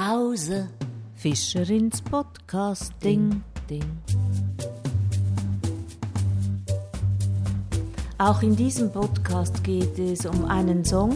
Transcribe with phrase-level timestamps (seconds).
[0.00, 0.70] Pause.
[1.14, 2.94] Fischerins Podcast.
[3.04, 3.84] Ding, ding.
[8.16, 11.14] Auch in diesem Podcast geht es um einen Song,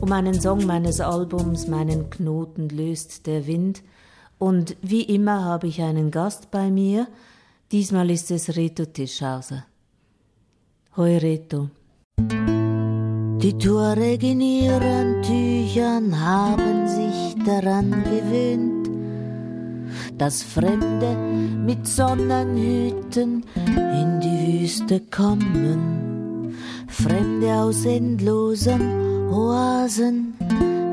[0.00, 3.82] um einen Song meines Albums Meinen Knoten löst der Wind.
[4.38, 7.08] Und wie immer habe ich einen Gast bei mir.
[7.72, 9.66] Diesmal ist es Reto Tischhauser.
[10.96, 11.68] Hoi Reto.
[13.42, 18.88] Die Tuareg in ihren Tüchern haben sich daran gewöhnt,
[20.16, 21.16] dass Fremde
[21.66, 26.54] mit Sonnenhüten in die Wüste kommen.
[26.86, 30.34] Fremde aus endlosen Oasen,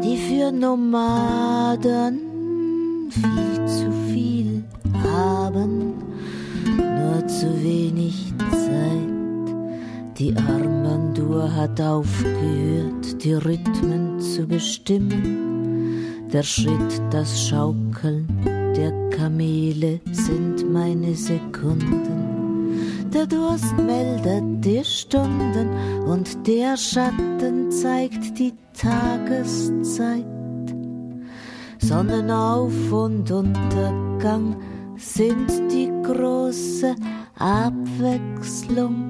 [0.04, 2.20] die für Nomaden
[3.12, 4.64] viel zu viel
[5.04, 5.94] haben,
[6.78, 9.19] nur zu wenig Zeit.
[10.20, 16.28] Die Armbanduhr hat aufgehört, die Rhythmen zu bestimmen.
[16.34, 18.28] Der Schritt, das Schaukeln
[18.76, 22.80] der Kamele sind meine Sekunden.
[23.14, 25.70] Der Durst meldet die Stunden
[26.06, 30.26] und der Schatten zeigt die Tageszeit.
[31.78, 34.58] Sonnenauf- und Untergang
[34.98, 36.94] sind die große
[37.38, 39.09] Abwechslung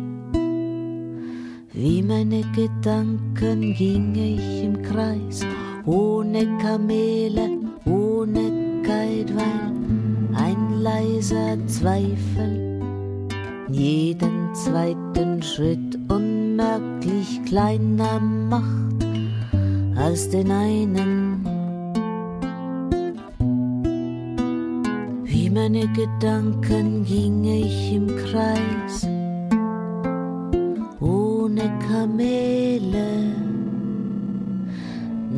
[1.81, 5.45] wie meine Gedanken ging ich im Kreis,
[5.85, 7.51] ohne Kamele,
[7.85, 9.71] ohne Guidewall,
[10.33, 12.81] ein leiser Zweifel.
[13.69, 19.05] Jeden zweiten Schritt unmerklich kleiner macht
[19.95, 21.45] als den einen.
[25.23, 29.07] Wie meine Gedanken ging ich im Kreis,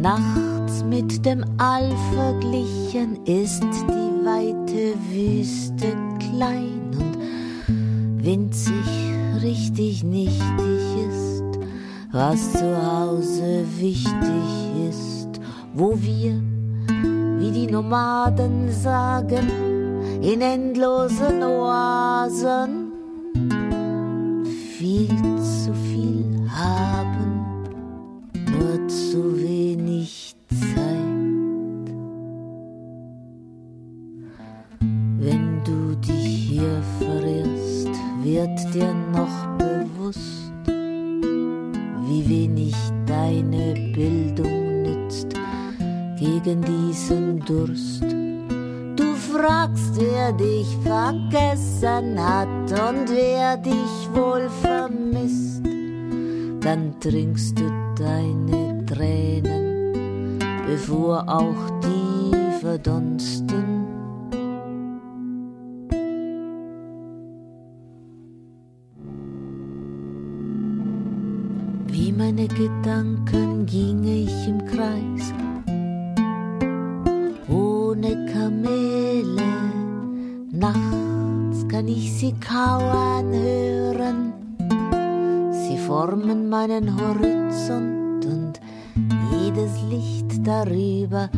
[0.02, 8.73] Nachts mit dem All verglichen ist die weite Wüste klein und winzig
[9.43, 11.43] richtig nichtig ist,
[12.11, 15.39] was zu Hause wichtig ist,
[15.76, 16.42] wo wir,
[17.37, 19.52] wie die Nomaden sagen,
[20.23, 22.92] in endlosen Oasen
[24.80, 25.40] viel
[50.33, 55.65] dich vergessen hat und wer dich wohl vermisst.
[56.61, 57.64] Dann trinkst du
[57.97, 63.87] deine Tränen, bevor auch die verdunsten.
[71.87, 74.01] Wie meine Gedanken ging
[82.61, 84.33] kauern hören.
[85.52, 88.60] Sie formen meinen Horizont und
[89.33, 91.30] jedes Licht darüber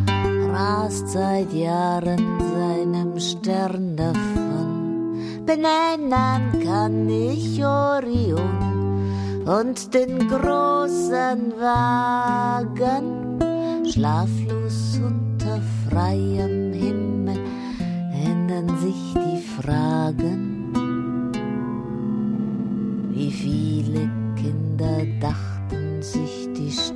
[0.51, 2.23] rast seit Jahren
[2.55, 5.17] seinem Stern davon.
[5.45, 13.05] Benennen kann ich Orion und den großen Wagen,
[13.89, 17.39] schlaflos unter freiem Himmel,
[18.25, 20.52] ändern sich die Fragen.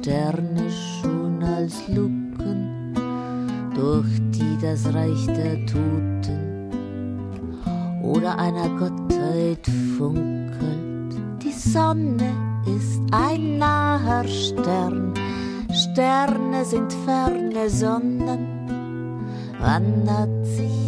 [0.08, 2.94] Sterne schon als Luken,
[3.76, 6.72] durch die das Reich der Toten
[8.02, 11.14] oder einer Gottheit funkelt.
[11.44, 12.32] Die Sonne
[12.74, 15.14] ist ein naher Stern,
[15.74, 18.48] Sterne sind ferne Sonnen.
[19.60, 20.87] Wann hat sich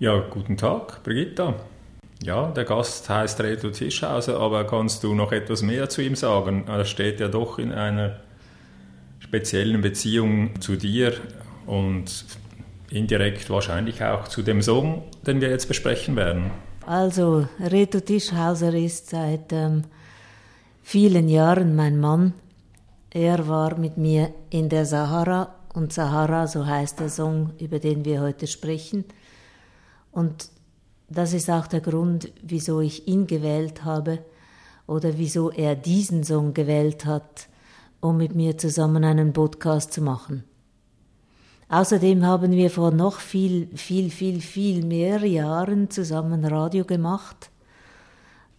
[0.00, 1.56] Ja, guten Tag, Brigitta.
[2.22, 6.68] Ja, der Gast heißt Reto Tischhauser, aber kannst du noch etwas mehr zu ihm sagen?
[6.68, 8.20] Er steht ja doch in einer
[9.18, 11.14] speziellen Beziehung zu dir
[11.66, 12.26] und
[12.90, 16.52] indirekt wahrscheinlich auch zu dem Song, den wir jetzt besprechen werden.
[16.86, 19.82] Also, Reto Tischhauser ist seit ähm,
[20.80, 22.34] vielen Jahren mein Mann.
[23.10, 28.04] Er war mit mir in der Sahara und Sahara, so heißt der Song, über den
[28.04, 29.04] wir heute sprechen.
[30.12, 30.50] Und
[31.08, 34.18] das ist auch der Grund, wieso ich ihn gewählt habe
[34.86, 37.48] oder wieso er diesen Song gewählt hat,
[38.00, 40.44] um mit mir zusammen einen Podcast zu machen.
[41.68, 47.50] Außerdem haben wir vor noch viel, viel, viel, viel mehr Jahren zusammen Radio gemacht.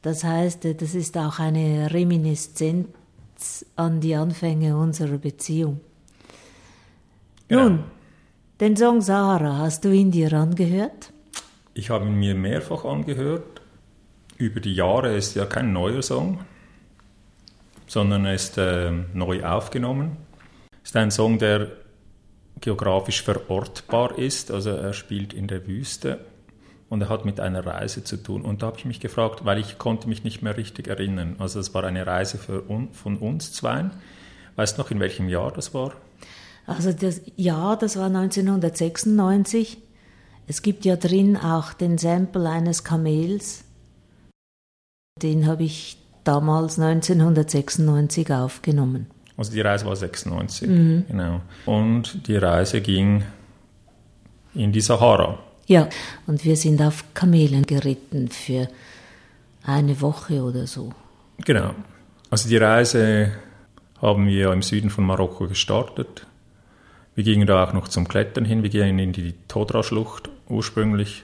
[0.01, 5.81] Das heißt, das ist auch eine Reminiszenz an die Anfänge unserer Beziehung.
[7.47, 7.69] Genau.
[7.69, 7.83] Nun,
[8.59, 11.11] den Song Sahara, hast du ihn dir angehört?
[11.79, 13.61] Ich habe ihn mir mehrfach angehört.
[14.35, 16.39] Über die Jahre ist ja kein neuer Song,
[17.87, 20.17] sondern er ist äh, neu aufgenommen.
[20.83, 21.71] Ist ein Song, der
[22.59, 26.19] geografisch verortbar ist, also er spielt in der Wüste
[26.89, 28.41] und er hat mit einer Reise zu tun.
[28.41, 31.37] Und da habe ich mich gefragt, weil ich konnte mich nicht mehr richtig erinnern.
[31.39, 33.91] Also es war eine Reise un von uns zweien.
[34.57, 35.93] Weißt du noch, in welchem Jahr das war?
[36.67, 39.77] Also das Jahr, das war 1996.
[40.49, 43.63] Es gibt ja drin auch den Sample eines Kamels.
[45.21, 49.05] Den habe ich damals 1996 aufgenommen.
[49.37, 51.05] Also die Reise war 96, mhm.
[51.07, 51.41] genau.
[51.67, 53.23] Und die Reise ging
[54.55, 55.37] in die Sahara.
[55.67, 55.87] Ja,
[56.25, 58.69] und wir sind auf Kamelen geritten für
[59.63, 60.91] eine Woche oder so.
[61.45, 61.75] Genau.
[62.31, 63.33] Also die Reise
[64.01, 66.25] haben wir im Süden von Marokko gestartet.
[67.13, 68.63] Wir gingen da auch noch zum Klettern hin.
[68.63, 71.23] Wir gingen in die Todra-Schlucht ursprünglich,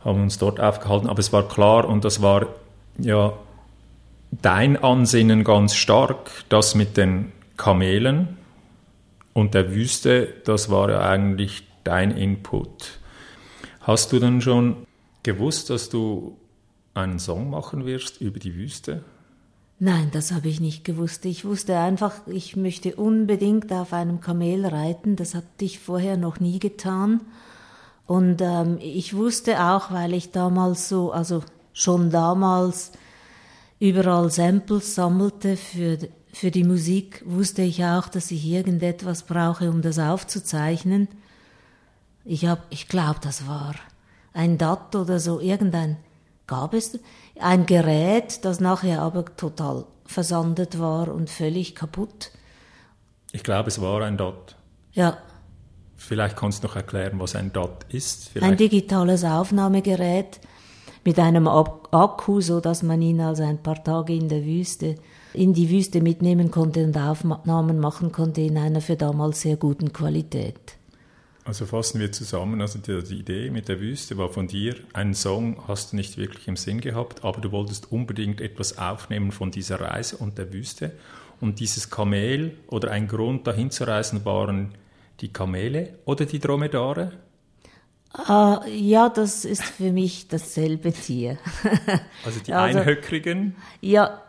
[0.00, 1.08] haben uns dort aufgehalten.
[1.08, 2.46] Aber es war klar und das war
[2.98, 3.32] ja
[4.42, 8.36] dein Ansinnen ganz stark, das mit den Kamelen
[9.32, 12.98] und der Wüste, das war ja eigentlich dein Input.
[13.80, 14.86] Hast du dann schon
[15.22, 16.36] gewusst, dass du
[16.94, 19.04] einen Song machen wirst über die Wüste?
[19.80, 21.24] Nein, das habe ich nicht gewusst.
[21.24, 25.16] Ich wusste einfach, ich möchte unbedingt auf einem Kamel reiten.
[25.16, 27.20] Das hatte ich vorher noch nie getan.
[28.06, 31.42] Und ähm, ich wusste auch, weil ich damals so, also
[31.72, 32.92] schon damals
[33.78, 35.98] überall Samples sammelte für,
[36.32, 41.08] für die Musik, wusste ich auch, dass ich irgendetwas brauche, um das aufzuzeichnen.
[42.24, 43.74] Ich hab, ich glaube, das war
[44.32, 45.96] ein DAT oder so, irgendein,
[46.46, 46.98] gab es
[47.38, 52.30] ein Gerät, das nachher aber total versandet war und völlig kaputt.
[53.32, 54.56] Ich glaube, es war ein DAT.
[54.92, 55.18] Ja.
[56.04, 58.28] Vielleicht kannst du noch erklären, was ein DAT ist.
[58.28, 58.52] Vielleicht.
[58.52, 60.40] Ein digitales Aufnahmegerät
[61.04, 64.96] mit einem Akku, so dass man ihn also ein paar Tage in der Wüste
[65.34, 69.92] in die Wüste mitnehmen konnte und Aufnahmen machen konnte in einer für damals sehr guten
[69.92, 70.76] Qualität.
[71.44, 75.12] Also fassen wir zusammen, also die, die, Idee mit der Wüste war von dir, einen
[75.12, 79.50] Song hast du nicht wirklich im Sinn gehabt, aber du wolltest unbedingt etwas aufnehmen von
[79.50, 80.92] dieser Reise und der Wüste.
[81.40, 84.72] Und dieses Kamel oder ein Grund dahin zu reisen waren
[85.20, 87.12] die Kamele oder die Dromedare?
[88.16, 91.36] Uh, ja, das ist für mich dasselbe Tier.
[92.24, 93.56] also die also, Einhöckrigen?
[93.80, 94.22] Ja,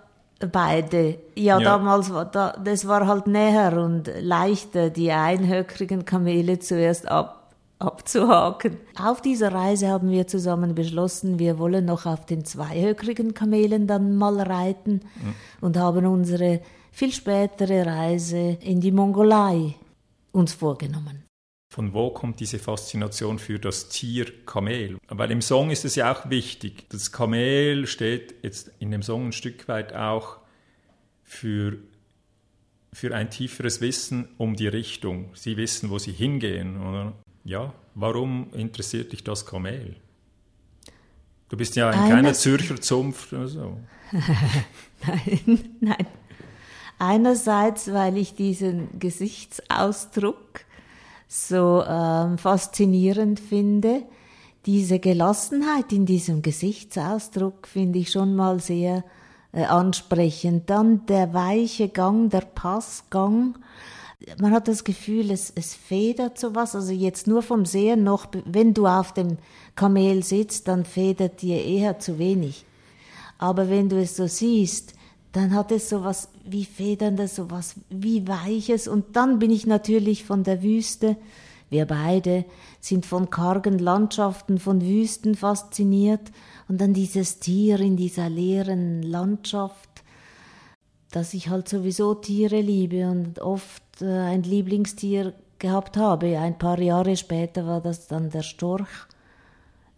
[0.51, 1.19] beide.
[1.35, 7.07] Ja, ja, damals war da, das war halt näher und leichter, die einhöckrigen Kamele zuerst
[7.07, 8.77] ab, abzuhaken.
[8.99, 14.15] Auf dieser Reise haben wir zusammen beschlossen, wir wollen noch auf den zweihöckrigen Kamelen dann
[14.15, 15.35] mal reiten mhm.
[15.61, 19.75] und haben unsere viel spätere Reise in die Mongolei
[20.35, 21.25] uns vorgenommen.
[21.73, 24.97] Von wo kommt diese Faszination für das Tier Kamel?
[25.07, 26.87] Weil im Song ist es ja auch wichtig.
[26.89, 30.37] Das Kamel steht jetzt in dem Song ein Stück weit auch
[31.23, 31.77] für,
[32.93, 35.31] für ein tieferes Wissen um die Richtung.
[35.33, 36.81] Sie wissen, wo sie hingehen.
[36.81, 37.13] Oder?
[37.43, 39.95] Ja, warum interessiert dich das Kamel?
[41.49, 43.79] Du bist ja ein Eines kleiner Zürcher Zumpf oder so.
[45.05, 46.07] nein, nein.
[47.07, 50.61] Einerseits, weil ich diesen Gesichtsausdruck
[51.27, 54.01] so ähm, faszinierend finde.
[54.65, 59.03] Diese Gelassenheit in diesem Gesichtsausdruck finde ich schon mal sehr
[59.51, 60.71] äh, ansprechend.
[60.71, 63.55] Dann der weiche Gang, der Passgang.
[64.41, 66.73] Man hat das Gefühl, es, es federt sowas.
[66.73, 69.37] Also jetzt nur vom Sehen noch, wenn du auf dem
[69.75, 72.65] Kamel sitzt, dann federt dir eher zu wenig.
[73.37, 74.94] Aber wenn du es so siehst,
[75.35, 78.87] dann hat es sowas wie Federndes, sowas wie Weiches.
[78.87, 81.17] Und dann bin ich natürlich von der Wüste
[81.69, 82.45] Wir beide
[82.79, 86.31] sind von kargen Landschaften, von Wüsten fasziniert
[86.69, 89.89] und dann dieses Tier in dieser leeren Landschaft,
[91.11, 96.37] dass ich halt sowieso Tiere liebe und oft äh, ein Lieblingstier gehabt habe.
[96.37, 99.07] Ein paar Jahre später war das dann der Storch,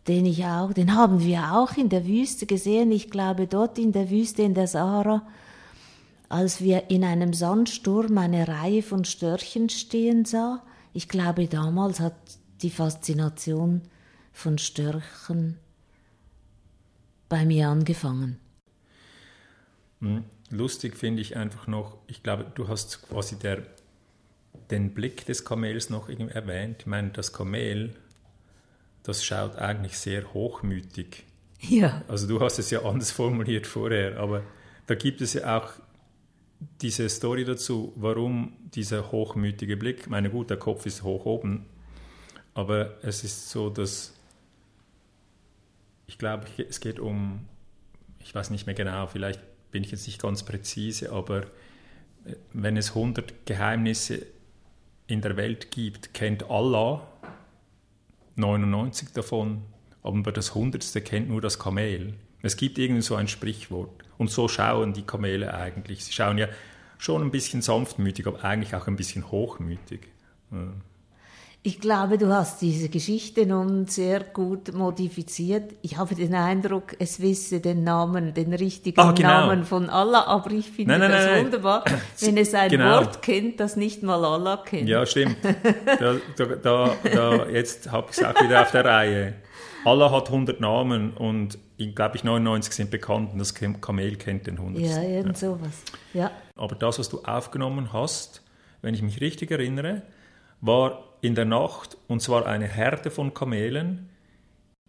[0.07, 2.91] den ich auch, den haben wir auch in der Wüste gesehen.
[2.91, 5.27] Ich glaube dort in der Wüste in der Sahara,
[6.29, 10.63] als wir in einem Sandsturm eine Reihe von Störchen stehen sah.
[10.93, 12.15] Ich glaube damals hat
[12.61, 13.81] die Faszination
[14.31, 15.57] von Störchen
[17.29, 18.39] bei mir angefangen.
[19.99, 23.63] Hm, lustig finde ich einfach noch, ich glaube, du hast quasi der
[24.71, 26.77] den Blick des Kamels noch erwähnt.
[26.81, 27.95] Ich meine, das Kamel,
[29.07, 31.23] das schaut eigentlich sehr hochmütig.
[31.61, 32.03] Ja.
[32.09, 34.43] Also du hast es ja anders formuliert vorher, aber
[34.85, 35.69] da gibt es ja auch
[36.81, 41.65] diese Story dazu, warum dieser hochmütige Blick, ich meine gut, der Kopf ist hoch oben,
[42.53, 44.13] aber es ist so, dass
[46.07, 47.45] ich glaube, es geht um,
[48.19, 49.39] ich weiß nicht mehr genau, vielleicht
[49.71, 51.43] bin ich jetzt nicht ganz präzise, aber
[52.25, 54.25] äh, wenn es 100 Geheimnisse
[55.07, 57.07] in der Welt gibt, kennt Allah
[58.37, 59.63] 99 davon,
[60.03, 62.13] aber das Hundertste kennt nur das Kamel.
[62.41, 64.03] Es gibt irgendwie so ein Sprichwort.
[64.17, 66.05] Und so schauen die Kamele eigentlich.
[66.05, 66.47] Sie schauen ja
[66.97, 70.07] schon ein bisschen sanftmütig, aber eigentlich auch ein bisschen hochmütig.
[71.67, 75.73] Ich glaube, du hast diese Geschichte nun sehr gut modifiziert.
[75.81, 79.27] Ich habe den Eindruck, es wisse den Namen, den richtigen ah, genau.
[79.27, 81.83] Namen von Allah, aber ich finde nein, nein, das nein, wunderbar,
[82.21, 83.01] wenn es ein genau.
[83.01, 84.87] Wort kennt, das nicht mal Allah kennt.
[84.87, 85.35] Ja, stimmt.
[85.43, 89.33] Da, da, da, da jetzt habe ich es auch wieder auf der Reihe.
[89.83, 91.59] Allah hat 100 Namen und
[91.95, 94.81] glaube ich 99 sind bekannt und das Kamel kennt den 100.
[94.81, 95.49] Ja, irgend ja.
[95.49, 95.83] sowas.
[96.13, 96.31] Ja.
[96.55, 98.41] Aber das, was du aufgenommen hast,
[98.81, 100.03] wenn ich mich richtig erinnere,
[100.61, 104.09] war in der Nacht, und zwar eine Herde von Kamelen.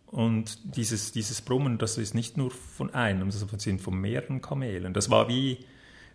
[0.06, 4.94] Und dieses, dieses Brummen, das ist nicht nur von einem, das sind von mehreren Kamelen.
[4.94, 5.58] Das war wie,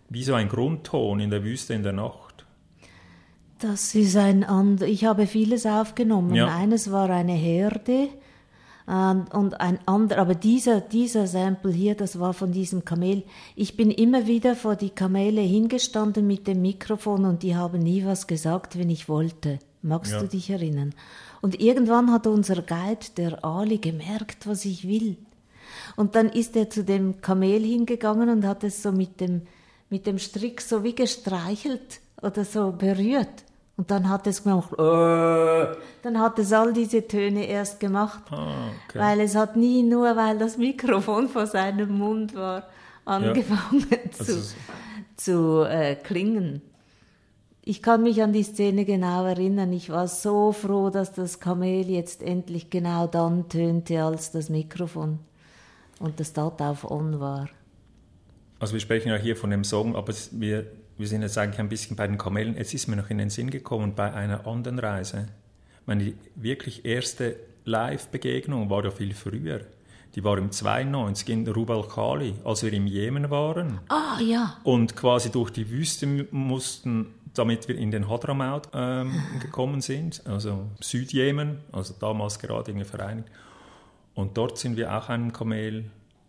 [0.10, 2.46] wie so ein Grundton in der Wüste in der Nacht.
[3.60, 4.90] Das ist ein anderer.
[4.90, 6.34] Ich habe vieles aufgenommen.
[6.36, 6.48] Ja.
[6.48, 8.10] Eines war eine Herde
[8.86, 13.24] und ein anderer, aber dieser, dieser Sample hier, das war von diesem Kamel.
[13.56, 18.04] Ich bin immer wieder vor die Kamele hingestanden mit dem Mikrofon und die haben nie
[18.06, 19.60] was gesagt, wenn ich wollte.
[19.82, 20.20] Magst ja.
[20.20, 20.94] du dich erinnern?
[21.42, 25.18] Und irgendwann hat unser Guide, der Ali, gemerkt, was ich will.
[25.96, 29.44] Und dann ist er zu dem Kamel hingegangen und hat es so mit dem,
[29.90, 33.44] mit dem Strick so wie gestreichelt oder so berührt.
[33.76, 38.68] Und dann hat es gemacht, äh, dann hat es all diese Töne erst gemacht, ah,
[38.88, 39.00] okay.
[39.00, 42.68] weil es hat nie nur, weil das Mikrofon vor seinem Mund war,
[43.04, 44.12] angefangen ja.
[44.12, 44.56] zu, also,
[45.18, 46.62] zu äh, klingen.
[47.66, 49.72] Ich kann mich an die Szene genau erinnern.
[49.72, 55.20] Ich war so froh, dass das Kamel jetzt endlich genau dann tönte, als das Mikrofon
[56.00, 57.48] und das Start auf On war.
[58.60, 60.66] Also wir sprechen ja hier von dem Song, aber wir,
[60.98, 62.56] wir sind jetzt eigentlich ein bisschen bei den Kamelen.
[62.56, 65.28] Jetzt ist mir noch in den Sinn gekommen, bei einer anderen Reise.
[65.86, 67.36] Meine wirklich erste
[67.66, 69.62] Live-Begegnung war ja viel früher.
[70.16, 73.80] Die war im 92 in Rubal Khali, als wir im Jemen waren.
[73.90, 74.58] Ah, ja.
[74.64, 80.70] Und quasi durch die Wüste mussten damit wir in den Hadramaut ähm, gekommen sind, also
[80.80, 83.30] Südjemen, also damals gerade in vereinigt.
[84.14, 85.86] Und dort sind wir auch einem Kamel,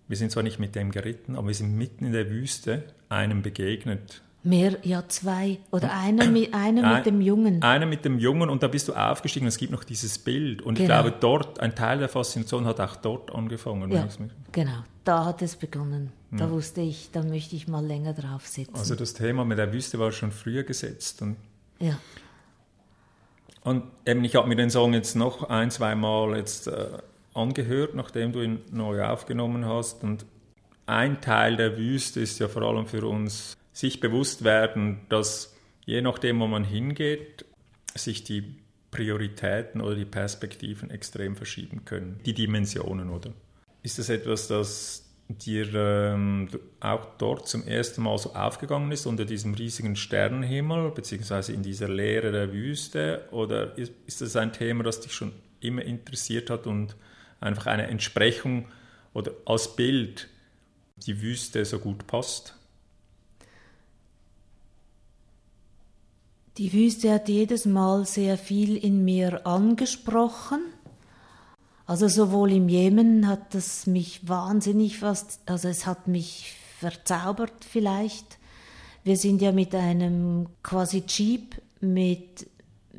[0.09, 3.43] wir sind zwar nicht mit dem geritten, aber wir sind mitten in der Wüste einem
[3.43, 4.23] begegnet.
[4.47, 5.59] Mehr, ja, zwei.
[5.71, 7.63] Oder einer, mit, einer mit dem Jungen.
[7.63, 10.61] Einer mit dem Jungen und da bist du aufgestiegen es gibt noch dieses Bild.
[10.61, 10.85] Und genau.
[10.85, 13.91] ich glaube, dort, ein Teil der Faszination hat auch dort angefangen.
[13.91, 14.07] Ja,
[14.53, 16.13] genau, da hat es begonnen.
[16.31, 16.51] Da ja.
[16.51, 18.77] wusste ich, da möchte ich mal länger drauf sitzen.
[18.77, 21.23] Also das Thema mit der Wüste war schon früher gesetzt.
[21.23, 21.37] Und
[21.81, 21.99] ja.
[23.63, 26.99] Und eben, ich habe mir den Song jetzt noch ein, zwei Mal jetzt äh,
[27.33, 30.05] angehört, nachdem du ihn neu aufgenommen hast.
[30.05, 30.27] Und
[30.85, 35.55] ein Teil der Wüste ist ja vor allem für uns sich bewusst werden, dass
[35.85, 37.45] je nachdem, wo man hingeht,
[37.95, 38.57] sich die
[38.91, 42.21] Prioritäten oder die Perspektiven extrem verschieben können.
[42.25, 43.33] Die Dimensionen, oder?
[43.83, 46.49] Ist das etwas, das dir ähm,
[46.81, 51.89] auch dort zum ersten Mal so aufgegangen ist, unter diesem riesigen Sternenhimmel, beziehungsweise in dieser
[51.89, 53.27] Leere der Wüste?
[53.33, 56.95] Oder ist, ist das ein Thema, das dich schon immer interessiert hat und
[57.41, 58.69] einfach eine Entsprechung
[59.13, 60.29] oder als Bild
[60.97, 62.55] die Wüste so gut passt?
[66.59, 70.61] Die Wüste hat jedes Mal sehr viel in mir angesprochen.
[71.87, 78.39] Also sowohl im Jemen hat es mich wahnsinnig fast, also es hat mich verzaubert vielleicht.
[79.03, 82.47] Wir sind ja mit einem quasi Jeep mit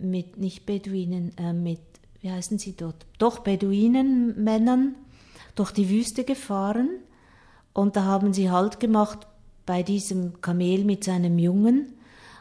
[0.01, 1.79] mit nicht Beduinen, äh, mit,
[2.21, 3.05] wie heißen sie dort?
[3.17, 4.95] Doch Beduinenmännern
[5.55, 6.89] durch die Wüste gefahren
[7.73, 9.27] und da haben sie Halt gemacht
[9.65, 11.93] bei diesem Kamel mit seinem Jungen.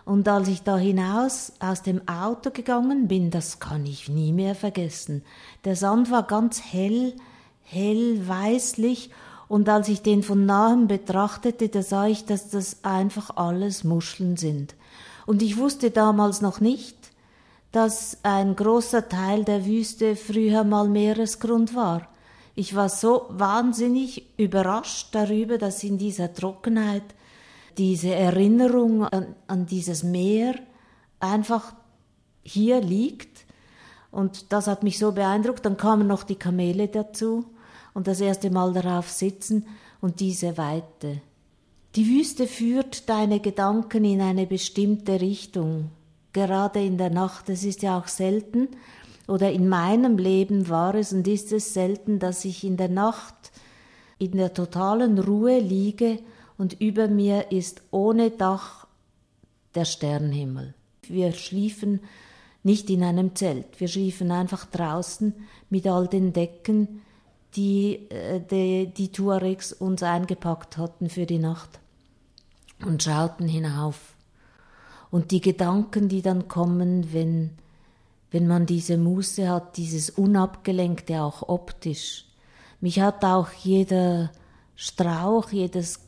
[0.04, 4.54] Und als ich da hinaus aus dem Auto gegangen bin, das kann ich nie mehr
[4.54, 5.22] vergessen.
[5.64, 7.14] Der Sand war ganz hell,
[7.62, 9.10] hell weißlich
[9.48, 14.36] und als ich den von nahem betrachtete, da sah ich, dass das einfach alles Muscheln
[14.36, 14.74] sind.
[15.26, 16.96] Und ich wusste damals noch nicht,
[17.72, 22.08] dass ein großer Teil der Wüste früher mal Meeresgrund war.
[22.54, 27.02] Ich war so wahnsinnig überrascht darüber, dass in dieser Trockenheit
[27.78, 30.54] diese Erinnerung an, an dieses Meer
[31.20, 31.74] einfach
[32.42, 33.44] hier liegt.
[34.10, 35.64] Und das hat mich so beeindruckt.
[35.64, 37.44] Dann kamen noch die Kamele dazu
[37.94, 39.66] und das erste Mal darauf sitzen
[40.00, 41.20] und diese Weite.
[41.96, 45.90] Die Wüste führt deine Gedanken in eine bestimmte Richtung,
[46.32, 47.48] gerade in der Nacht.
[47.48, 48.68] Es ist ja auch selten,
[49.26, 53.52] oder in meinem Leben war es und ist es selten, dass ich in der Nacht
[54.18, 56.18] in der totalen Ruhe liege
[56.58, 58.86] und über mir ist ohne Dach
[59.74, 60.74] der Sternenhimmel.
[61.08, 62.00] Wir schliefen
[62.62, 65.34] nicht in einem Zelt, wir schliefen einfach draußen
[65.70, 67.02] mit all den Decken,
[67.56, 71.80] die äh, die, die Tuaregs uns eingepackt hatten für die Nacht
[72.84, 74.14] und schauten hinauf.
[75.10, 77.50] Und die Gedanken, die dann kommen, wenn
[78.34, 82.24] wenn man diese Muße hat, dieses Unabgelenkte auch optisch.
[82.80, 84.32] Mich hat auch jeder
[84.74, 86.00] Strauch, jedes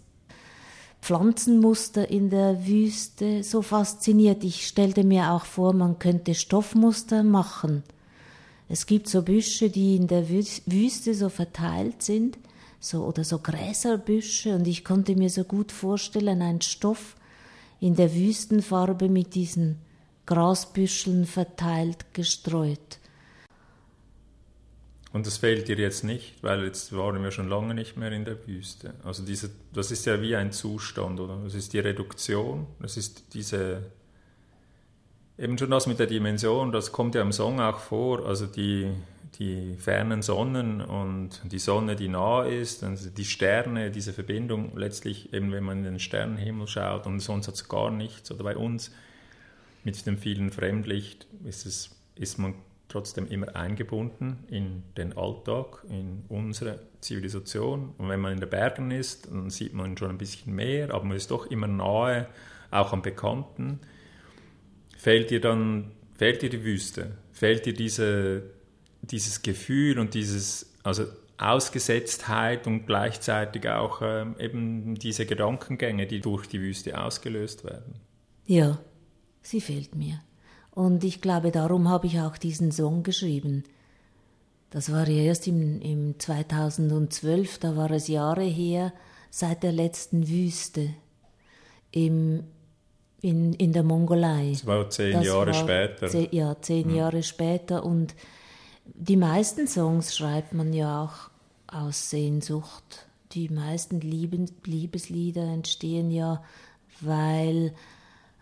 [1.01, 4.43] Pflanzenmuster in der Wüste so fasziniert.
[4.45, 7.83] Ich stellte mir auch vor, man könnte Stoffmuster machen.
[8.69, 12.39] Es gibt so Büsche, die in der Wüste so verteilt sind,
[12.81, 17.17] so oder so Gräserbüsche, und ich konnte mir so gut vorstellen, ein Stoff
[17.79, 19.79] in der Wüstenfarbe mit diesen
[20.27, 22.99] Grasbüscheln verteilt, gestreut.
[25.13, 28.25] Und das fehlt dir jetzt nicht, weil jetzt waren wir schon lange nicht mehr in
[28.25, 28.95] der Wüste.
[29.05, 31.39] Also diese, das ist ja wie ein Zustand, oder?
[31.45, 33.83] Das ist die Reduktion, das ist diese,
[35.39, 38.91] eben schon das mit der Dimension, das kommt ja im Song auch vor, also die,
[39.39, 45.33] die fernen Sonnen und die Sonne, die nah ist, also die Sterne, diese Verbindung letztlich,
[45.33, 48.57] eben wenn man in den Sternenhimmel schaut und sonst hat es gar nichts, oder bei
[48.57, 48.91] uns
[49.85, 52.55] mit dem vielen Fremdlicht ist, es, ist man
[52.89, 57.95] trotzdem immer eingebunden in den Alltag, in unsere Zivilisation.
[57.99, 61.05] Und wenn man in den Bergen ist, dann sieht man schon ein bisschen mehr, aber
[61.05, 62.29] man ist doch immer nahe,
[62.71, 63.81] auch am Bekannten.
[64.97, 67.17] Fehlt dir dann, fehlt dir die Wüste?
[67.33, 68.43] Fehlt dir diese,
[69.03, 71.05] dieses Gefühl und dieses, also
[71.39, 78.01] Ausgesetztheit und gleichzeitig auch ähm, eben diese Gedankengänge, die durch die Wüste ausgelöst werden?
[78.47, 78.79] Ja,
[79.43, 80.23] sie fehlt mir.
[80.77, 83.65] Und ich glaube, darum habe ich auch diesen Song geschrieben.
[84.69, 88.93] Das war ja erst im, im 2012, da war es Jahre her,
[89.31, 90.91] seit der letzten Wüste
[91.93, 92.45] im,
[93.23, 94.51] in, in der Mongolei.
[94.53, 96.09] Das war zehn das Jahre später.
[96.09, 96.95] Zehn, ja, zehn hm.
[96.95, 97.83] Jahre später.
[97.83, 98.15] Und
[98.85, 101.31] die meisten Songs schreibt man ja auch
[101.75, 103.07] aus Sehnsucht.
[103.33, 106.45] Die meisten Liebeslieder entstehen ja,
[107.01, 107.73] weil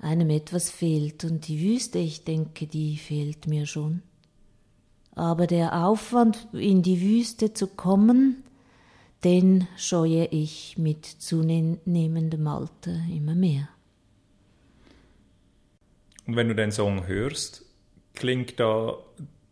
[0.01, 1.25] einem etwas fehlt.
[1.25, 4.03] Und die Wüste, ich denke, die fehlt mir schon.
[5.15, 8.43] Aber der Aufwand, in die Wüste zu kommen,
[9.23, 13.69] den scheue ich mit zunehmendem Alter immer mehr.
[16.27, 17.65] Und wenn du den Song hörst,
[18.15, 18.99] klingt da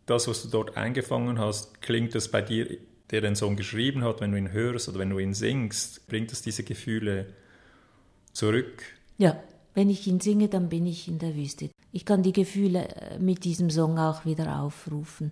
[0.05, 2.77] das, was du dort eingefangen hast, klingt das bei dir,
[3.11, 6.31] der den Song geschrieben hat, wenn du ihn hörst oder wenn du ihn singst, bringt
[6.31, 7.33] das diese Gefühle
[8.33, 8.83] zurück?
[9.17, 9.41] Ja,
[9.73, 11.69] wenn ich ihn singe, dann bin ich in der Wüste.
[11.91, 15.31] Ich kann die Gefühle äh, mit diesem Song auch wieder aufrufen.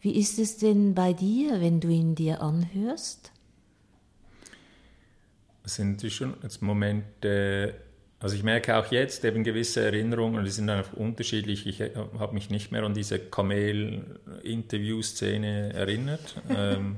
[0.00, 3.32] Wie ist es denn bei dir, wenn du ihn dir anhörst?
[5.64, 7.74] Es sind schon jetzt Momente,
[8.20, 11.66] also ich merke auch jetzt eben gewisse Erinnerungen, die sind einfach unterschiedlich.
[11.66, 16.40] Ich äh, habe mich nicht mehr an diese Kamel-Interview-Szene erinnert.
[16.48, 16.96] ähm,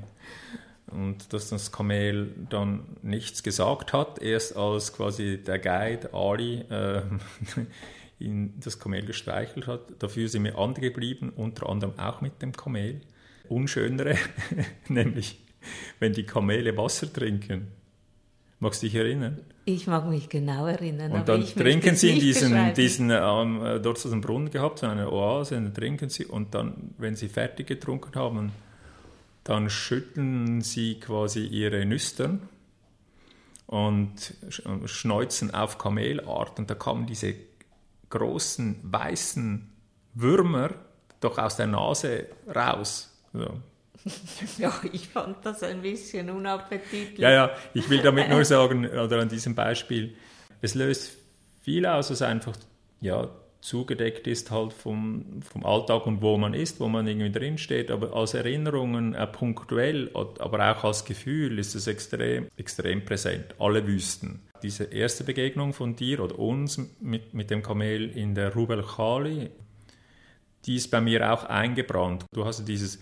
[0.91, 7.01] und dass das Kamel dann nichts gesagt hat, erst als quasi der Guide Ali äh,
[8.19, 9.81] ihn das Kamel gestreichelt hat.
[9.99, 13.01] Dafür sind mir andere geblieben, unter anderem auch mit dem Kamel.
[13.49, 14.15] Unschönere,
[14.87, 15.39] nämlich
[15.99, 17.67] wenn die Kamele Wasser trinken.
[18.59, 19.39] Magst du dich erinnern?
[19.65, 21.11] Ich mag mich genau erinnern.
[21.11, 25.11] Und dann trinken sie in diesen, diesen ähm, dort aus dem Brunnen gehabt, so eine
[25.11, 28.51] Oase, und dann trinken sie und dann, wenn sie fertig getrunken haben,
[29.43, 32.47] dann schütteln sie quasi ihre Nüstern
[33.65, 34.35] und
[34.85, 37.33] schneuzen auf Kamelart und da kamen diese
[38.09, 39.71] großen weißen
[40.13, 40.71] Würmer
[41.21, 43.17] doch aus der Nase raus.
[43.33, 43.59] So.
[44.57, 47.19] Ja, ich fand das ein bisschen unappetitlich.
[47.19, 50.15] Ja, ja, ich will damit nur sagen, oder an diesem Beispiel,
[50.59, 51.17] es löst
[51.61, 52.55] viel aus, was einfach
[52.99, 53.29] ja,
[53.61, 57.91] zugedeckt ist halt vom, vom Alltag und wo man ist, wo man irgendwie drinsteht.
[57.91, 63.55] Aber als Erinnerungen, äh, punktuell, aber auch als Gefühl ist es extrem, extrem präsent.
[63.59, 64.41] Alle Wüsten.
[64.63, 69.49] Diese erste Begegnung von dir oder uns mit, mit dem Kamel in der Rubel Khali,
[70.65, 72.25] die ist bei mir auch eingebrannt.
[72.33, 72.99] Du hast dieses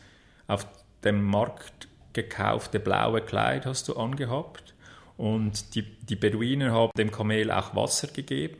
[0.48, 0.68] auf
[1.04, 4.74] dem Markt gekaufte blaue Kleid hast du angehabt
[5.16, 8.58] und die, die Beduinen haben dem Kamel auch Wasser gegeben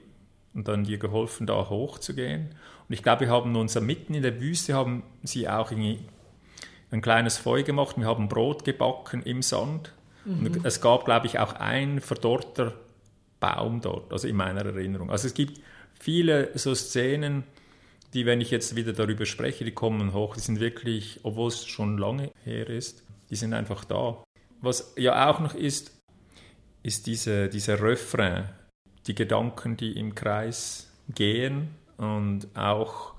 [0.54, 2.50] und dann dir geholfen, da hochzugehen.
[2.88, 7.38] Und ich glaube, wir haben uns mitten in der Wüste haben sie auch ein kleines
[7.38, 7.98] Feuer gemacht.
[7.98, 9.94] Wir haben Brot gebacken im Sand.
[10.26, 10.46] Mhm.
[10.46, 12.74] Und es gab, glaube ich, auch ein verdorrter
[13.40, 15.12] Baum dort, also in meiner Erinnerung.
[15.12, 15.62] Also es gibt
[16.00, 17.44] viele so Szenen,
[18.14, 21.66] die, wenn ich jetzt wieder darüber spreche, die kommen hoch, die sind wirklich, obwohl es
[21.66, 24.24] schon lange her ist, die sind einfach da.
[24.62, 25.98] Was ja auch noch ist,
[26.82, 28.50] ist diese, dieser Refrain,
[29.08, 33.14] die Gedanken, die im Kreis gehen und auch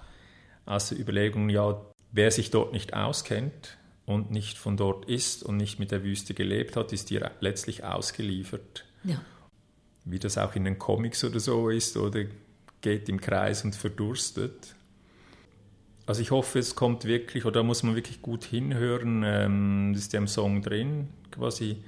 [0.67, 1.81] aus der Überlegung, ja,
[2.13, 6.35] wer sich dort nicht auskennt und nicht von dort ist und nicht mit der Wüste
[6.35, 8.85] gelebt hat, ist dir letztlich ausgeliefert.
[9.05, 9.21] Ja.
[10.05, 12.25] Wie das auch in den Comics oder so ist oder
[12.81, 14.75] geht im Kreis und verdurstet.
[16.07, 20.03] Also ich hoffe, es kommt wirklich, oder da muss man wirklich gut hinhören, ähm, das
[20.03, 21.85] ist ja im Song drin, quasi,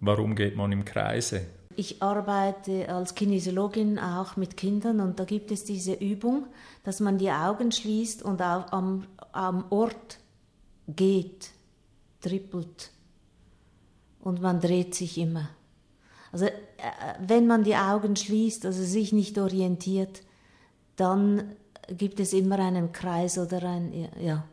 [0.00, 1.46] warum geht man im Kreise?
[1.80, 6.46] Ich arbeite als Kinesiologin auch mit Kindern und da gibt es diese Übung,
[6.84, 10.18] dass man die Augen schließt und am, am Ort
[10.86, 11.52] geht,
[12.20, 12.90] trippelt
[14.20, 15.48] und man dreht sich immer.
[16.32, 16.52] Also äh,
[17.26, 20.20] wenn man die Augen schließt, also sich nicht orientiert,
[20.96, 21.56] dann
[21.88, 24.44] gibt es immer einen Kreis oder ein, ja.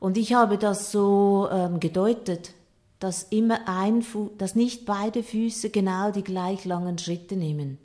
[0.00, 2.52] Und ich habe das so ähm, gedeutet,
[2.98, 7.78] dass immer ein Fu dass nicht beide Füße genau die gleich langen Schritte nehmen.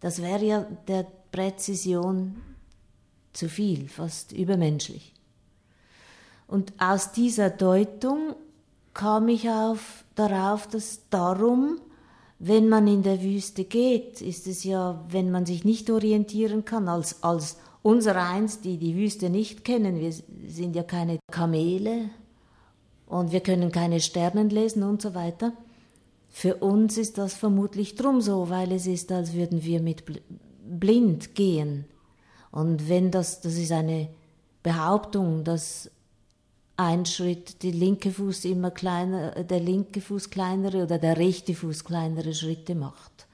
[0.00, 2.40] Das wäre ja der Präzision
[3.32, 5.14] zu viel, fast übermenschlich.
[6.46, 8.34] Und aus dieser Deutung
[8.94, 11.80] kam ich auf, darauf, dass darum
[12.40, 16.88] wenn man in der Wüste geht, ist es ja, wenn man sich nicht orientieren kann,
[16.88, 20.10] als, als unser Eins, die die Wüste nicht kennen, wir
[20.48, 22.08] sind ja keine Kamele
[23.10, 25.52] und wir können keine Sternen lesen und so weiter.
[26.28, 30.04] Für uns ist das vermutlich drum so, weil es ist, als würden wir mit
[30.64, 31.86] blind gehen.
[32.52, 34.08] Und wenn das, das ist eine
[34.62, 35.90] Behauptung, dass
[36.76, 41.84] ein Schritt, der linke Fuß immer kleiner, der linke Fuß kleinere oder der rechte Fuß
[41.84, 43.26] kleinere Schritte macht.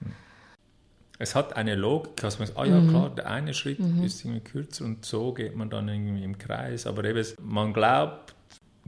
[1.18, 2.88] Es hat eine Logik, dass man sagt, ah ja mhm.
[2.88, 4.02] klar, der eine Schritt mhm.
[4.02, 6.86] ist irgendwie kürzer und so geht man dann irgendwie im Kreis.
[6.86, 8.35] Aber eben, man glaubt,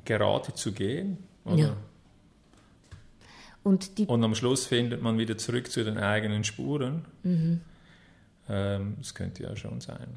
[0.08, 1.18] gerade zu gehen.
[1.44, 1.56] Oder?
[1.56, 1.76] Ja.
[3.62, 7.04] Und, und, am Schluss findet man wieder zurück zu den eigenen Spuren.
[7.22, 7.60] Mhm.
[8.48, 10.08] Ähm, das könnte ja schon sein.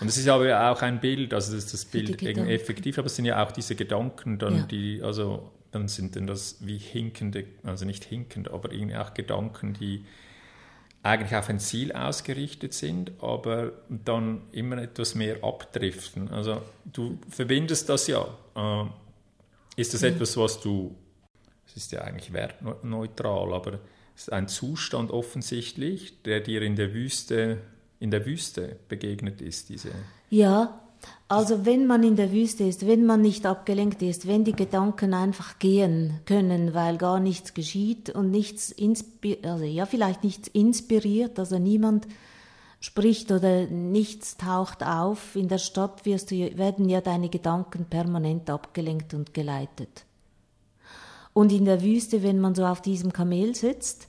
[0.00, 3.16] Und es ist aber auch ein Bild, also das ist das Bild effektiv, aber es
[3.16, 4.62] sind ja auch diese Gedanken dann, ja.
[4.62, 9.74] die, also dann sind denn das wie hinkende, also nicht hinkend, aber irgendwie auch Gedanken,
[9.74, 10.04] die
[11.02, 16.28] eigentlich auf ein Ziel ausgerichtet sind, aber dann immer etwas mehr abdriften.
[16.28, 18.26] Also du verbindest das ja.
[18.54, 18.84] Äh,
[19.80, 20.08] ist das mhm.
[20.08, 20.94] etwas, was du,
[21.66, 23.80] es ist ja eigentlich wertneutral, aber
[24.14, 27.58] es ist ein Zustand offensichtlich, der dir in der Wüste
[28.00, 29.90] in der Wüste begegnet ist, diese.
[30.30, 30.80] Ja,
[31.28, 35.14] also wenn man in der Wüste ist, wenn man nicht abgelenkt ist, wenn die Gedanken
[35.14, 41.38] einfach gehen können, weil gar nichts geschieht und nichts inspiriert, also ja, vielleicht nichts inspiriert,
[41.38, 42.06] also niemand
[42.80, 48.48] spricht oder nichts taucht auf, in der Stadt wirst du, werden ja deine Gedanken permanent
[48.48, 50.06] abgelenkt und geleitet.
[51.32, 54.08] Und in der Wüste, wenn man so auf diesem Kamel sitzt,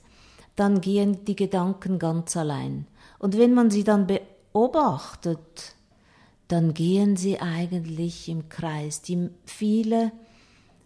[0.56, 2.86] dann gehen die Gedanken ganz allein.
[3.18, 5.76] Und wenn man sie dann beobachtet,
[6.48, 9.02] dann gehen sie eigentlich im Kreis.
[9.02, 10.12] Die viele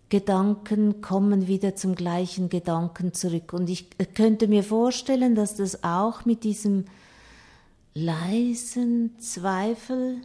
[0.09, 3.53] Gedanken kommen wieder zum gleichen Gedanken zurück.
[3.53, 6.85] Und ich könnte mir vorstellen, dass das auch mit diesem
[7.97, 10.21] leisen Zweifel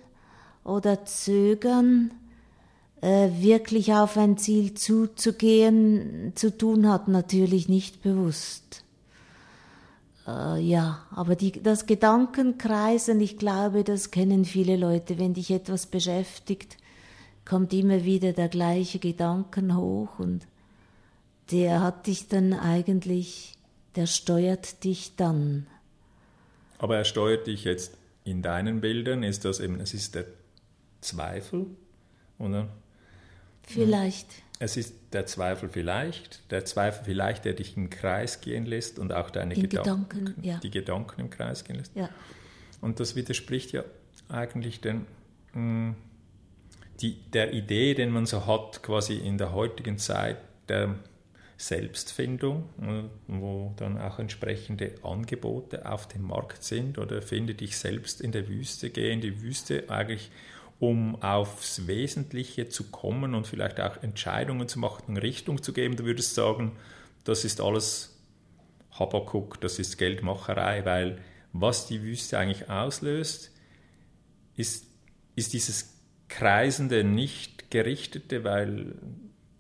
[0.66, 2.12] oder Zögern
[3.00, 8.84] äh, wirklich auf ein Ziel zuzugehen zu tun hat, natürlich nicht bewusst.
[10.28, 15.18] Äh, ja, aber die, das Gedankenkreisen, ich glaube, das kennen viele Leute.
[15.18, 16.76] Wenn dich etwas beschäftigt,
[17.46, 20.46] kommt immer wieder der gleiche Gedanken hoch und
[21.52, 23.56] der hat dich dann eigentlich,
[23.96, 25.68] der steuert dich dann.
[26.82, 30.26] Aber er steuert dich jetzt in deinen Bildern ist das eben, es ist der
[31.00, 31.68] Zweifel,
[32.40, 32.70] oder?
[33.62, 34.28] Vielleicht.
[34.58, 39.14] Es ist der Zweifel vielleicht, der Zweifel vielleicht, der dich im Kreis gehen lässt und
[39.14, 40.58] auch deine In Gedanken, Gedanken, ja.
[40.58, 41.96] die Gedanken im Kreis gehen lässt.
[41.96, 42.10] Ja.
[42.82, 43.84] Und das widerspricht ja
[44.28, 45.06] eigentlich den,
[45.54, 45.94] mh,
[47.00, 50.96] die, der Idee, den man so hat, quasi in der heutigen Zeit der
[51.62, 58.22] Selbstfindung, äh, wo dann auch entsprechende Angebote auf dem Markt sind oder finde dich selbst
[58.22, 60.32] in der Wüste, gehe in die Wüste eigentlich
[60.80, 66.06] um aufs Wesentliche zu kommen und vielleicht auch Entscheidungen zu machen, Richtung zu geben, du
[66.06, 66.72] würdest sagen,
[67.24, 68.18] das ist alles
[68.90, 71.20] Habakuk, das ist Geldmacherei, weil
[71.54, 73.52] was die Wüste eigentlich auslöst,
[74.56, 74.88] ist,
[75.36, 75.94] ist dieses
[76.30, 78.96] kreisende, nicht gerichtete, weil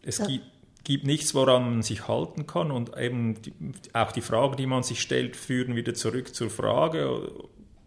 [0.02, 0.26] es ja.
[0.26, 0.46] gibt,
[0.84, 2.72] gibt, nichts, woran man sich halten kann.
[2.72, 3.54] Und eben die,
[3.94, 7.30] auch die Fragen, die man sich stellt, führen wieder zurück zur Frage,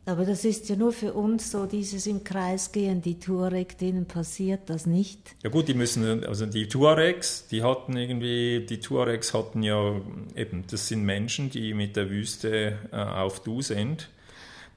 [0.07, 4.05] aber das ist ja nur für uns so, dieses im Kreis gehen, die Tuareg, denen
[4.05, 5.35] passiert das nicht.
[5.43, 9.99] Ja gut, die müssen, also die Tuaregs, die hatten irgendwie, die Tuaregs hatten ja
[10.37, 14.11] eben, das sind Menschen, die mit der Wüste äh, auf Du sind,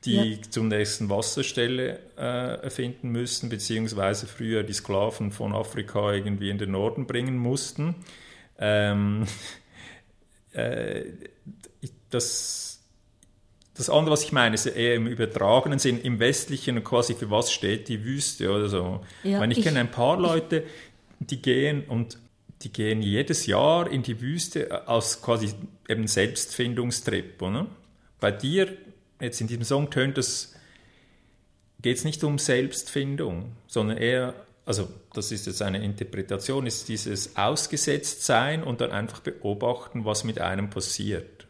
[0.06, 0.42] die ja.
[0.50, 6.72] zum nächsten Wasserstelle äh, finden müssen, beziehungsweise früher die Sklaven von Afrika irgendwie in den
[6.72, 7.96] Norden bringen mussten.
[8.60, 9.26] Ähm,
[10.54, 11.04] äh,
[12.10, 12.68] das
[13.78, 17.52] das andere, was ich meine, ist eher im übertragenen Sinn, im westlichen quasi für was
[17.52, 19.02] steht die Wüste oder so.
[19.24, 20.64] Ja, ich, ich kenne ein paar Leute,
[21.20, 22.18] die gehen und
[22.64, 25.54] die gehen jedes Jahr in die Wüste als quasi
[25.88, 27.40] eben Selbstfindungstrip.
[27.40, 27.68] Oder?
[28.20, 28.76] Bei dir,
[29.20, 30.54] jetzt in diesem Song tönt das,
[31.82, 34.34] geht es nicht um Selbstfindung, sondern eher,
[34.66, 40.40] also das ist jetzt eine Interpretation, ist dieses Ausgesetztsein und dann einfach beobachten, was mit
[40.40, 41.48] einem passiert.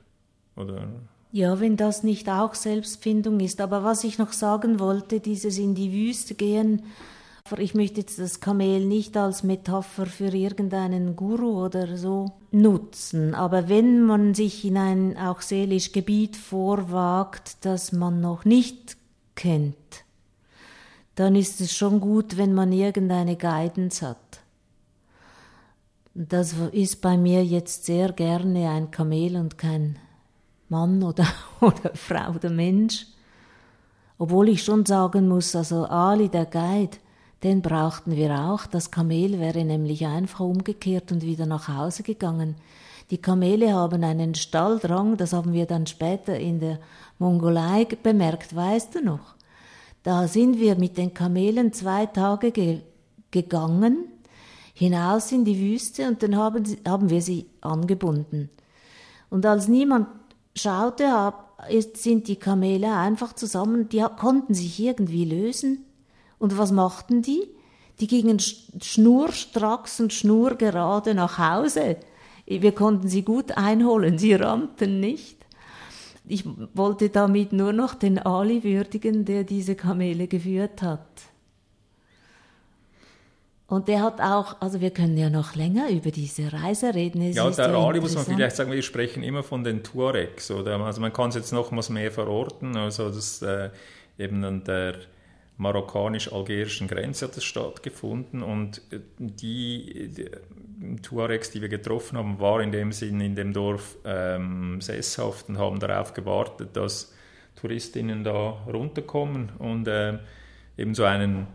[0.56, 0.88] Oder?
[1.32, 3.62] Ja, wenn das nicht auch Selbstfindung ist.
[3.62, 6.84] Aber was ich noch sagen wollte, dieses in die Wüste gehen,
[7.54, 13.70] ich möchte jetzt das Kamel nicht als Metapher für irgendeinen Guru oder so nutzen, aber
[13.70, 18.98] wenn man sich in ein auch seelisch Gebiet vorwagt, das man noch nicht
[19.36, 19.76] kennt,
[21.16, 24.42] dann ist es schon gut, wenn man irgendeine Guidance hat.
[26.14, 29.98] Das ist bei mir jetzt sehr gerne ein Kamel und kein
[30.70, 31.26] Mann oder,
[31.62, 33.06] oder Frau oder Mensch.
[34.18, 36.98] Obwohl ich schon sagen muss, also Ali, der Guide,
[37.44, 38.66] den brauchten wir auch.
[38.66, 42.56] Das Kamel wäre nämlich einfach umgekehrt und wieder nach Hause gegangen.
[43.10, 46.80] Die Kamele haben einen Stalldrang, das haben wir dann später in der
[47.20, 49.36] Mongolei bemerkt, weißt du noch?
[50.04, 52.82] Da sind wir mit den Kamelen zwei Tage ge
[53.30, 54.06] gegangen,
[54.74, 58.50] hinaus in die Wüste und dann haben, haben wir sie angebunden.
[59.30, 60.08] Und als niemand
[60.56, 61.34] schaute,
[61.94, 65.87] sind die Kamele einfach zusammen, die konnten sich irgendwie lösen.
[66.40, 67.44] Und was machten die?
[68.00, 71.98] Die gingen schnurstracks und schnurgerade nach Hause.
[72.46, 75.38] Wir konnten sie gut einholen, sie rannten nicht.
[76.28, 81.08] Ich wollte damit nur noch den Ali würdigen, der diese Kamele geführt hat.
[83.68, 87.22] Und der hat auch, also wir können ja noch länger über diese Reise reden.
[87.22, 90.80] Es ja, der Ali muss man vielleicht sagen, wir sprechen immer von den Tuaregs, oder?
[90.80, 93.70] Also man kann es jetzt nochmals mehr verorten, also das äh,
[94.18, 94.96] eben an der
[95.58, 98.82] marokkanisch-algerischen Grenze hat es stattgefunden und
[99.18, 100.30] die, die
[101.02, 105.58] Tuaregs, die wir getroffen haben, waren in dem Sinn in dem Dorf ähm, sesshaft und
[105.58, 107.14] haben darauf gewartet, dass
[107.56, 110.20] Touristinnen da runterkommen und äh,
[110.78, 111.48] eben so einen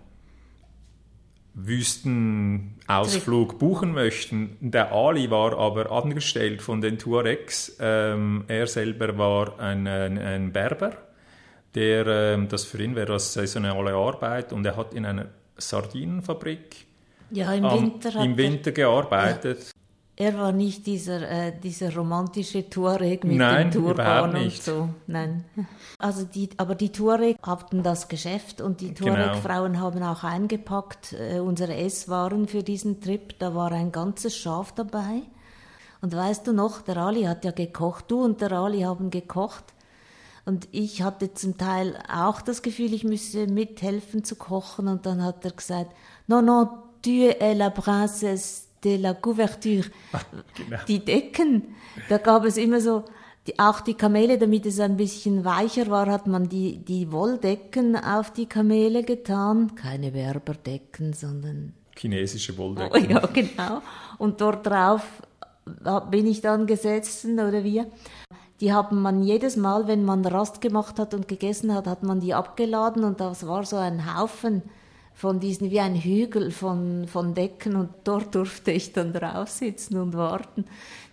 [1.55, 4.57] Wüstenausflug buchen möchten.
[4.61, 7.77] Der Ali war aber angestellt von den Tuaregs.
[7.79, 10.97] Ähm, er selber war ein, ein, ein Berber,
[11.75, 16.87] der, ähm, das für ihn wäre das saisonale Arbeit und er hat in einer Sardinenfabrik
[17.31, 19.73] ja, im, Winter, im Winter gearbeitet.
[20.15, 24.91] Er war nicht dieser, äh, dieser romantische Tuareg mit Nein, dem Turban und so.
[25.07, 25.45] Nein.
[25.99, 28.93] Also die, aber die Tuareg hatten das Geschäft und die.
[28.93, 29.85] Tuareg-Frauen genau.
[29.85, 33.39] haben auch eingepackt äh, unsere Esswaren für diesen Trip.
[33.39, 35.23] Da war ein ganzes Schaf dabei.
[36.03, 38.11] Und weißt du noch, der Ali hat ja gekocht.
[38.11, 39.65] Du und der Ali haben gekocht.
[40.45, 44.89] Und ich hatte zum Teil auch das Gefühl, ich müsse mithelfen zu kochen.
[44.89, 45.95] Und dann hat er gesagt,
[46.27, 46.69] non, non,
[47.03, 49.85] tu es la princesse de la Couverture,
[50.57, 50.79] genau.
[50.89, 51.75] die Decken,
[52.09, 53.05] da gab es immer so,
[53.47, 57.97] die, auch die Kamele, damit es ein bisschen weicher war, hat man die, die Wolldecken
[57.97, 59.75] auf die Kamele getan.
[59.75, 62.93] Keine Werberdecken, sondern chinesische Wolldecken.
[62.93, 63.83] Oh, ja, genau.
[64.19, 65.03] Und dort drauf
[66.11, 67.85] bin ich dann gesessen oder wie.
[68.61, 72.21] Die haben man jedes Mal, wenn man Rast gemacht hat und gegessen hat, hat man
[72.21, 74.63] die abgeladen und das war so ein Haufen
[75.15, 79.99] von diesen, wie ein Hügel von, von Decken und dort durfte ich dann drauf sitzen
[79.99, 80.65] und warten,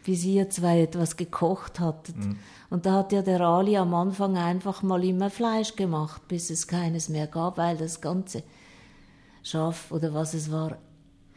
[0.05, 2.17] bis ihr zwei etwas gekocht hattet.
[2.17, 2.37] Mhm.
[2.69, 6.67] Und da hat ja der Ali am Anfang einfach mal immer Fleisch gemacht, bis es
[6.67, 8.43] keines mehr gab, weil das ganze
[9.43, 10.77] Schaf oder was es war,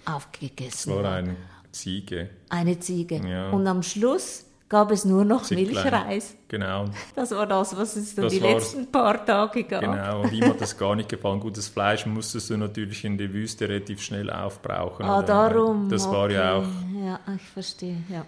[0.05, 1.03] aufgegessen war.
[1.03, 1.37] war eine
[1.73, 2.31] Ziege.
[2.49, 3.17] Eine Ziege.
[3.27, 3.51] Ja.
[3.51, 5.67] Und am Schluss gab es nur noch Zicklein.
[5.67, 6.35] Milchreis.
[6.49, 6.87] Genau.
[7.15, 9.83] Das war das, was es dann das die letzten paar Tage gab.
[9.83, 11.41] Genau, und ihm hat das gar nicht gefallen.
[11.41, 15.05] Gutes Fleisch musstest du natürlich in der Wüste relativ schnell aufbrauchen.
[15.05, 15.91] Ah, darum.
[15.91, 16.17] Das okay.
[16.17, 16.65] war ja auch.
[17.05, 18.25] Ja, ich verstehe, ja.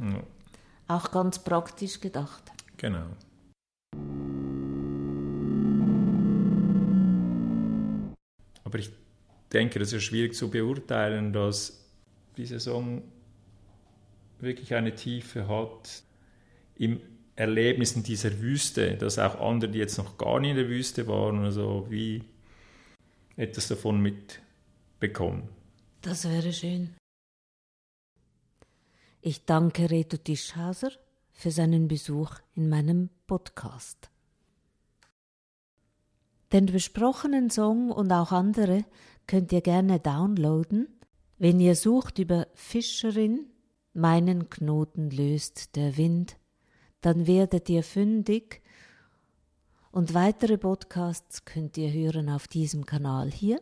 [0.00, 0.18] ja.
[0.88, 2.42] Auch ganz praktisch gedacht.
[2.76, 3.06] Genau.
[8.64, 8.90] Aber ich
[9.52, 11.78] denke, das ist schwierig zu beurteilen, dass
[12.36, 13.04] dieser Song
[14.44, 16.02] wirklich eine Tiefe hat
[16.76, 17.00] im
[17.36, 21.06] Erlebnis in dieser Wüste, dass auch andere, die jetzt noch gar nicht in der Wüste
[21.08, 22.22] waren, also wie
[23.36, 25.48] etwas davon mitbekommen.
[26.02, 26.94] Das wäre schön.
[29.20, 30.92] Ich danke Reto Tischhauser
[31.32, 34.10] für seinen Besuch in meinem Podcast.
[36.52, 38.84] Den besprochenen Song und auch andere
[39.26, 40.86] könnt ihr gerne downloaden,
[41.38, 43.46] wenn ihr sucht über Fischerin
[43.94, 46.36] meinen Knoten löst der Wind,
[47.00, 48.62] dann werdet ihr fündig
[49.92, 53.60] und weitere Podcasts könnt ihr hören auf diesem Kanal hier.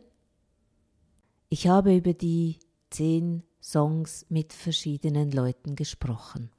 [1.49, 2.57] Ich habe über die
[2.89, 6.49] zehn Songs mit verschiedenen Leuten gesprochen.